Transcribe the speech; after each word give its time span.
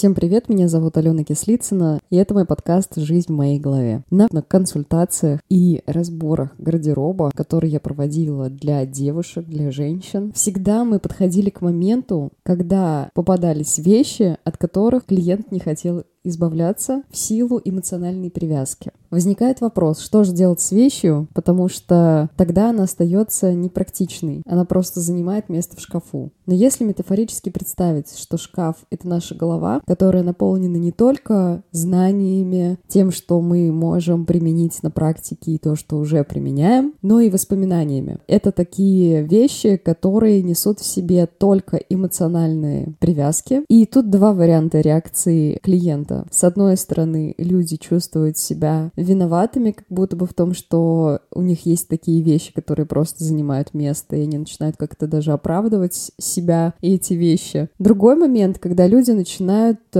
Всем 0.00 0.14
привет, 0.14 0.48
меня 0.48 0.66
зовут 0.66 0.96
Алена 0.96 1.24
Кислицына, 1.24 2.00
и 2.08 2.16
это 2.16 2.32
мой 2.32 2.46
подкаст 2.46 2.96
«Жизнь 2.96 3.30
в 3.30 3.36
моей 3.36 3.58
голове». 3.58 4.02
На, 4.08 4.28
на 4.32 4.40
консультациях 4.40 5.40
и 5.50 5.82
разборах 5.84 6.54
гардероба, 6.56 7.30
которые 7.34 7.70
я 7.70 7.80
проводила 7.80 8.48
для 8.48 8.86
девушек, 8.86 9.44
для 9.44 9.70
женщин, 9.70 10.32
всегда 10.32 10.86
мы 10.86 11.00
подходили 11.00 11.50
к 11.50 11.60
моменту, 11.60 12.32
когда 12.44 13.10
попадались 13.12 13.76
вещи, 13.76 14.38
от 14.42 14.56
которых 14.56 15.04
клиент 15.04 15.52
не 15.52 15.60
хотел 15.60 16.04
избавляться 16.24 17.02
в 17.10 17.16
силу 17.18 17.60
эмоциональной 17.62 18.30
привязки. 18.30 18.89
Возникает 19.10 19.60
вопрос, 19.60 20.00
что 20.00 20.22
же 20.22 20.32
делать 20.32 20.60
с 20.60 20.70
вещью, 20.70 21.28
потому 21.34 21.68
что 21.68 22.30
тогда 22.36 22.70
она 22.70 22.84
остается 22.84 23.52
непрактичной, 23.52 24.42
она 24.46 24.64
просто 24.64 25.00
занимает 25.00 25.48
место 25.48 25.76
в 25.76 25.80
шкафу. 25.80 26.30
Но 26.46 26.54
если 26.54 26.84
метафорически 26.84 27.50
представить, 27.50 28.16
что 28.16 28.36
шкаф— 28.36 28.76
это 28.90 29.08
наша 29.08 29.34
голова, 29.34 29.82
которая 29.86 30.22
наполнена 30.22 30.76
не 30.76 30.92
только 30.92 31.62
знаниями, 31.72 32.78
тем, 32.88 33.10
что 33.10 33.40
мы 33.40 33.72
можем 33.72 34.26
применить 34.26 34.82
на 34.82 34.90
практике 34.90 35.52
и 35.52 35.58
то, 35.58 35.74
что 35.74 35.96
уже 35.96 36.22
применяем, 36.22 36.94
но 37.02 37.20
и 37.20 37.30
воспоминаниями. 37.30 38.18
Это 38.28 38.52
такие 38.52 39.22
вещи, 39.22 39.76
которые 39.76 40.42
несут 40.42 40.80
в 40.80 40.86
себе 40.86 41.26
только 41.26 41.76
эмоциональные 41.76 42.94
привязки. 43.00 43.62
И 43.68 43.86
тут 43.86 44.10
два 44.10 44.32
варианта 44.32 44.80
реакции 44.80 45.58
клиента. 45.62 46.26
С 46.30 46.44
одной 46.44 46.76
стороны, 46.76 47.34
люди 47.38 47.76
чувствуют 47.76 48.38
себя 48.38 48.90
виноватыми, 49.02 49.72
как 49.72 49.86
будто 49.88 50.16
бы 50.16 50.26
в 50.26 50.34
том, 50.34 50.54
что 50.54 51.20
у 51.32 51.42
них 51.42 51.66
есть 51.66 51.88
такие 51.88 52.22
вещи, 52.22 52.52
которые 52.52 52.86
просто 52.86 53.24
занимают 53.24 53.74
место, 53.74 54.16
и 54.16 54.22
они 54.22 54.38
начинают 54.38 54.76
как-то 54.76 55.06
даже 55.06 55.32
оправдывать 55.32 56.12
себя 56.18 56.74
и 56.80 56.94
эти 56.94 57.14
вещи. 57.14 57.68
Другой 57.78 58.16
момент, 58.16 58.58
когда 58.58 58.86
люди 58.86 59.10
начинают 59.10 59.80
э, 59.94 59.98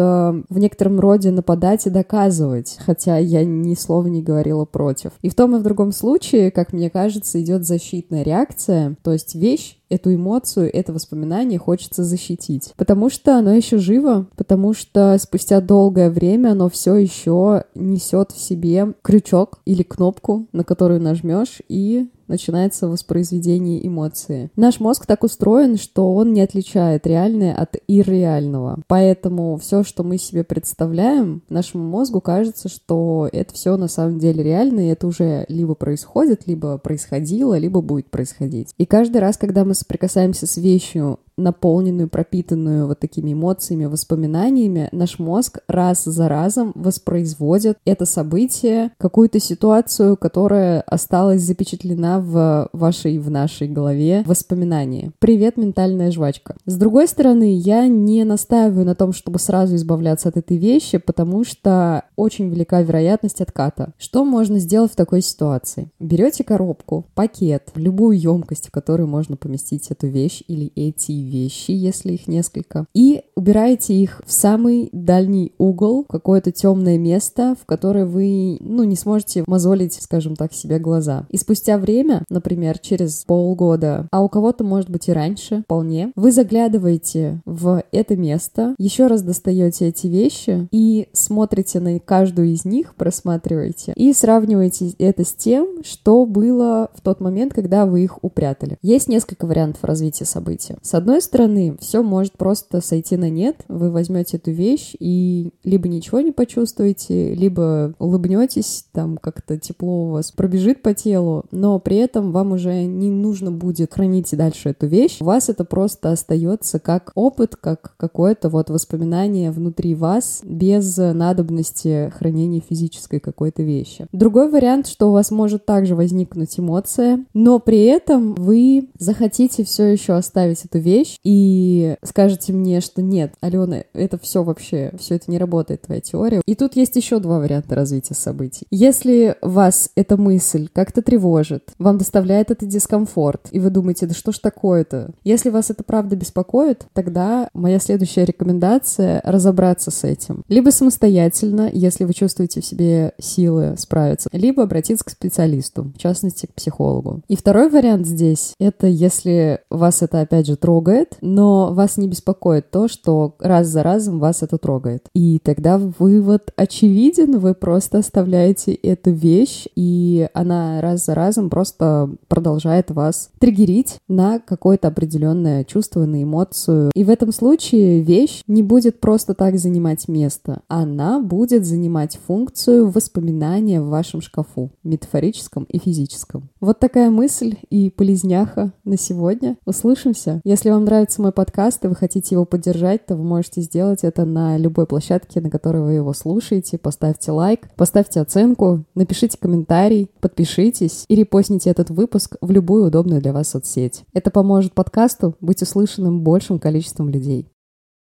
в 0.49 0.59
некотором 0.59 1.01
роде 1.01 1.31
нападать 1.31 1.87
и 1.87 1.91
доказывать, 1.91 2.77
хотя 2.81 3.19
я 3.19 3.45
ни 3.45 3.75
слова 3.75 4.07
не 4.07 4.23
говорила 4.23 4.65
против. 4.65 5.12
И 5.23 5.29
в 5.29 5.35
том 5.35 5.57
и 5.57 5.59
в 5.59 5.62
другом 5.62 5.92
случае, 5.92 6.51
как 6.51 6.73
мне 6.73 6.91
кажется, 6.91 7.41
идет 7.41 7.67
защитная 7.67 8.23
реакция, 8.23 8.97
то 9.03 9.12
есть 9.12 9.35
вещь 9.35 9.80
эту 9.91 10.14
эмоцию, 10.14 10.70
это 10.72 10.92
воспоминание 10.92 11.58
хочется 11.58 12.05
защитить. 12.05 12.72
Потому 12.77 13.10
что 13.10 13.36
оно 13.36 13.52
еще 13.52 13.78
живо, 13.78 14.27
потому 14.36 14.72
что 14.72 15.16
спустя 15.20 15.60
долгое 15.60 16.10
время 16.10 16.52
оно 16.52 16.70
все 16.70 16.94
еще 16.94 17.64
несет 17.74 18.30
в 18.30 18.41
себе 18.41 18.94
крючок 19.02 19.58
или 19.66 19.83
кнопку, 19.83 20.46
на 20.52 20.64
которую 20.64 21.02
нажмешь, 21.02 21.61
и 21.68 22.08
начинается 22.31 22.89
воспроизведение 22.89 23.86
эмоции. 23.86 24.50
Наш 24.56 24.81
мозг 24.81 25.05
так 25.05 25.25
устроен, 25.25 25.77
что 25.77 26.14
он 26.14 26.33
не 26.33 26.41
отличает 26.41 27.06
реальное 27.06 27.55
от 27.55 27.77
ирреального. 27.89 28.78
Поэтому 28.86 29.59
все, 29.59 29.83
что 29.84 30.03
мы 30.03 30.17
себе 30.17 30.45
представляем, 30.45 31.42
нашему 31.48 31.84
мозгу 31.84 32.20
кажется, 32.20 32.69
что 32.69 33.28
это 33.33 33.53
все 33.53 33.77
на 33.77 33.89
самом 33.89 34.19
деле 34.19 34.42
реально, 34.42 34.81
и 34.81 34.91
это 34.91 35.06
уже 35.06 35.45
либо 35.48 35.75
происходит, 35.75 36.47
либо 36.47 36.78
происходило, 36.78 37.58
либо 37.58 37.83
будет 37.83 38.11
происходить. 38.11 38.75
И 38.78 38.86
каждый 38.86 39.19
раз, 39.19 39.36
когда 39.36 39.64
мы 39.64 39.75
соприкасаемся 39.75 40.47
с 40.47 40.56
вещью, 40.56 41.19
наполненную, 41.41 42.08
пропитанную 42.08 42.86
вот 42.86 43.00
такими 43.00 43.33
эмоциями, 43.33 43.86
воспоминаниями, 43.86 44.88
наш 44.92 45.19
мозг 45.19 45.58
раз 45.69 46.05
за 46.05 46.28
разом 46.28 46.72
воспроизводит 46.74 47.78
это 47.84 48.06
событие, 48.06 48.92
какую-то 48.98 49.41
ситуацию, 49.41 50.16
которая 50.16 50.83
осталась 50.83 51.42
запечатлена 51.42 52.20
в 52.20 52.68
вашей, 52.72 53.18
в 53.18 53.30
нашей 53.30 53.68
голове 53.68 54.22
воспоминании. 54.27 55.12
Привет, 55.18 55.56
ментальная 55.56 56.11
жвачка. 56.11 56.56
С 56.66 56.77
другой 56.77 57.08
стороны, 57.08 57.55
я 57.55 57.86
не 57.86 58.24
настаиваю 58.24 58.86
на 58.86 58.94
том, 58.94 59.12
чтобы 59.12 59.38
сразу 59.38 59.77
избавляться 59.77 60.28
от 60.28 60.36
этой 60.36 60.56
вещи, 60.56 60.98
потому 60.98 61.44
что 61.44 62.05
очень 62.16 62.48
велика 62.48 62.83
вероятность 62.83 63.41
отката. 63.41 63.92
Что 63.98 64.24
можно 64.24 64.58
сделать 64.58 64.92
в 64.92 64.96
такой 64.96 65.22
ситуации? 65.22 65.91
Берете 65.98 66.44
коробку, 66.44 67.06
пакет, 67.14 67.70
любую 67.74 68.18
емкость, 68.18 68.68
в 68.68 68.70
которую 68.70 69.08
можно 69.08 69.36
поместить 69.36 69.90
эту 69.90 70.06
вещь 70.06 70.42
или 70.46 70.73
эти 70.77 71.12
вещи, 71.30 71.70
если 71.70 72.13
их 72.13 72.29
несколько, 72.29 72.86
и 72.95 73.23
убираете 73.35 73.95
их 73.95 74.20
в 74.27 74.33
самый 74.33 74.91
дальний 74.92 75.52
угол, 75.58 76.05
какое-то 76.05 76.52
темное 76.52 76.98
место, 76.98 77.57
в 77.61 77.64
которое 77.64 78.05
вы, 78.05 78.58
ну, 78.61 78.85
не 78.85 78.96
сможете 78.96 79.45
мозолить, 79.46 79.95
скажем 79.95 80.36
так, 80.36 80.52
себе 80.52 80.79
глаза. 80.79 81.27
И 81.30 81.39
спустя 81.39 81.79
время, 81.79 82.24
например, 82.29 82.79
через 82.79 83.24
полгода, 83.24 84.08
а 84.11 84.23
у 84.23 84.29
кого-то, 84.29 84.64
может 84.64 84.91
быть, 84.91 85.08
и 85.08 85.13
раньше, 85.13 85.63
вполне, 85.64 86.13
вы 86.17 86.33
заглядываете 86.33 87.41
в 87.45 87.83
это 87.92 88.17
место, 88.17 88.74
еще 88.79 89.07
раз 89.07 89.23
достаете 89.23 89.89
эти 89.89 90.07
вещи 90.07 90.68
и 90.70 91.08
смотрите 91.12 91.80
на 91.80 91.98
каждую 91.98 92.48
из 92.48 92.64
них, 92.64 92.95
просматриваете 92.95 93.92
и 93.97 94.12
сравниваете 94.12 94.91
это 94.98 95.24
с 95.24 95.33
тем, 95.33 95.83
что 95.83 96.27
было 96.27 96.91
в 96.95 97.01
тот 97.01 97.20
момент, 97.20 97.55
когда 97.55 97.86
вы 97.86 98.02
их 98.02 98.23
упрятали. 98.23 98.77
Есть 98.83 99.08
несколько 99.08 99.47
вариантов 99.47 99.85
развития 99.85 100.24
события. 100.24 100.77
С 100.83 100.95
одной 100.95 101.20
одной 101.20 101.23
стороны, 101.23 101.77
все 101.81 102.03
может 102.03 102.33
просто 102.33 102.81
сойти 102.81 103.17
на 103.17 103.29
нет. 103.29 103.57
Вы 103.69 103.91
возьмете 103.91 104.39
эту 104.39 104.53
вещь 104.53 104.95
и 104.98 105.51
либо 105.64 105.89
ничего 105.89 106.20
не 106.20 106.33
почувствуете, 106.33 107.35
либо 107.35 107.95
улыбнетесь, 107.98 108.86
там 108.92 109.19
как-то 109.19 109.59
тепло 109.59 110.07
у 110.07 110.11
вас 110.13 110.33
пробежит 110.33 110.83
по 110.83 110.95
телу, 110.95 111.45
но 111.51 111.79
при 111.79 111.97
этом 111.97 112.33
вам 112.33 112.53
уже 112.53 112.85
не 112.85 113.11
нужно 113.11 113.53
будет 113.53 113.92
хранить 113.92 114.35
дальше 114.36 114.70
эту 114.70 114.86
вещь. 114.86 115.19
У 115.20 115.25
вас 115.25 115.48
это 115.48 115.64
просто 115.64 116.11
остается 116.11 116.79
как 116.79 117.13
опыт, 117.14 117.57
как 117.57 117.95
какое-то 117.97 118.48
вот 118.48 118.70
воспоминание 118.70 119.51
внутри 119.51 119.95
вас 119.95 120.41
без 120.42 120.97
надобности 120.97 122.13
хранения 122.17 122.63
физической 122.67 123.20
какой-то 123.20 123.63
вещи. 123.63 124.07
Другой 124.13 124.51
вариант, 124.51 124.86
что 124.86 125.09
у 125.09 125.13
вас 125.13 125.30
может 125.30 125.67
также 125.67 125.95
возникнуть 125.95 126.59
эмоция, 126.59 127.25
но 127.35 127.59
при 127.59 127.85
этом 127.85 128.35
вы 128.35 128.88
захотите 128.99 129.64
все 129.64 129.85
еще 129.85 130.14
оставить 130.14 130.64
эту 130.64 130.79
вещь, 130.79 131.00
вещь 131.00 131.16
и 131.25 131.96
скажете 132.05 132.52
мне, 132.52 132.81
что 132.81 133.02
нет, 133.02 133.34
Алена, 133.40 133.84
это 133.94 134.19
все 134.19 134.43
вообще, 134.43 134.93
все 134.99 135.16
это 135.16 135.31
не 135.31 135.38
работает, 135.38 135.82
твоя 135.82 136.00
теория. 136.00 136.43
И 136.46 136.55
тут 136.55 136.76
есть 136.76 136.96
еще 136.96 137.19
два 137.19 137.38
варианта 137.38 137.75
развития 137.75 138.14
событий. 138.14 138.66
Если 138.70 139.37
вас 139.43 139.90
эта 139.96 140.16
мысль 140.16 140.69
как-то 140.72 141.02
тревожит, 141.02 141.72
вам 141.78 141.99
доставляет 141.99 142.50
это 142.50 142.66
дискомфорт, 142.66 143.49
и 143.50 143.61
вы 143.61 143.70
думаете, 143.70 144.06
да 144.06 144.14
что 144.14 144.32
ж 144.32 144.38
такое-то? 144.38 145.12
Если 145.25 145.50
вас 145.50 145.70
это 145.70 145.84
правда 145.84 146.16
беспокоит, 146.16 146.87
тогда 146.93 147.49
моя 147.55 147.78
следующая 147.78 148.25
рекомендация— 148.25 149.20
разобраться 149.25 149.90
с 149.90 150.05
этим. 150.05 150.44
Либо 150.49 150.70
самостоятельно, 150.70 151.70
если 151.72 152.05
вы 152.05 152.12
чувствуете 152.12 152.61
в 152.61 152.67
себе 152.67 153.12
силы 153.19 153.75
справиться, 153.78 154.28
либо 154.32 154.62
обратиться 154.62 155.05
к 155.05 155.11
специалисту, 155.11 155.93
в 155.94 155.99
частности, 155.99 156.46
к 156.46 156.55
психологу. 156.55 157.22
И 157.28 157.37
второй 157.37 157.70
вариант 157.70 158.06
здесь— 158.06 158.55
это 158.58 158.87
если 158.87 159.61
вас 159.70 160.02
это, 160.02 160.20
опять 160.20 160.46
же, 160.46 160.56
трогает, 160.56 160.89
трогает, 160.90 161.19
но 161.20 161.73
вас 161.73 161.96
не 161.96 162.08
беспокоит 162.08 162.70
то, 162.70 162.88
что 162.88 163.34
раз 163.38 163.69
за 163.69 163.82
разом 163.82 164.19
вас 164.19 164.43
это 164.43 164.58
трогает. 164.58 165.06
И 165.14 165.38
тогда 165.38 165.78
вывод 165.78 166.52
очевиден, 166.56 167.38
вы 167.38 167.55
просто 167.55 167.99
оставляете 167.99 168.73
эту 168.75 169.11
вещь, 169.11 169.67
и 169.76 170.29
она 170.34 170.81
раз 170.81 171.06
за 171.06 171.14
разом 171.14 171.50
просто 171.50 172.11
продолжает 172.29 172.90
вас 172.90 173.31
триггерить 173.38 173.99
на 174.08 174.38
какое-то 174.38 174.88
определенное 174.88 175.64
чувство, 175.64 176.05
на 176.05 176.23
эмоцию. 176.23 176.90
И 176.94 177.05
в 177.05 177.11
этом 177.11 177.32
случае 177.32 178.02
вещь 178.02 178.43
не 178.46 178.62
будет 178.62 179.00
просто 179.00 179.34
так 179.34 179.58
занимать 179.58 180.08
место, 180.08 180.62
она 180.69 181.20
будет 181.20 181.64
занимать 181.67 182.19
функцию 182.26 182.90
воспоминания 182.90 183.81
в 183.81 183.88
вашем 183.88 184.20
шкафу, 184.20 184.70
метафорическом 184.82 185.64
и 185.64 185.79
физическом. 185.79 186.49
Вот 186.61 186.79
такая 186.79 187.11
мысль 187.11 187.56
и 187.70 187.90
полезняха 187.90 188.73
на 188.84 188.96
сегодня. 188.96 189.56
Услышимся. 189.64 190.40
Если 190.44 190.70
вам 190.70 190.80
вам 190.81 190.87
нравится 190.87 191.20
мой 191.20 191.31
подкаст 191.31 191.85
и 191.85 191.88
вы 191.88 191.94
хотите 191.94 192.35
его 192.35 192.46
поддержать, 192.46 193.05
то 193.05 193.14
вы 193.14 193.23
можете 193.23 193.61
сделать 193.61 194.02
это 194.02 194.25
на 194.25 194.56
любой 194.56 194.87
площадке, 194.87 195.43
на 195.43 195.50
которой 195.50 195.82
вы 195.82 195.93
его 195.93 196.15
слушаете. 196.15 196.79
Поставьте 196.79 197.32
лайк, 197.32 197.69
поставьте 197.77 198.21
оценку, 198.21 198.85
напишите 198.94 199.37
комментарий, 199.38 200.11
подпишитесь 200.21 201.05
и 201.09 201.17
репостните 201.17 201.69
этот 201.69 201.91
выпуск 201.91 202.37
в 202.41 202.50
любую 202.50 202.87
удобную 202.87 203.21
для 203.21 203.35
вас 203.35 203.50
соцсеть. 203.50 204.05
Это 204.15 204.31
поможет 204.31 204.73
подкасту 204.73 205.37
быть 205.43 205.61
услышанным 205.61 206.23
большим 206.23 206.59
количеством 206.59 207.11
людей. 207.11 207.50